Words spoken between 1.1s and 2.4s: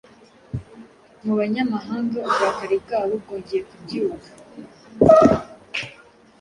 mu banyamahanga,